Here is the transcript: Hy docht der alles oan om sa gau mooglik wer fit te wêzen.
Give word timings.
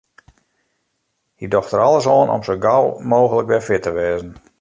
Hy 1.39 1.45
docht 1.51 1.73
der 1.73 1.85
alles 1.87 2.07
oan 2.15 2.33
om 2.35 2.43
sa 2.47 2.55
gau 2.65 2.85
mooglik 3.09 3.49
wer 3.49 3.65
fit 3.67 3.83
te 3.85 3.91
wêzen. 3.97 4.31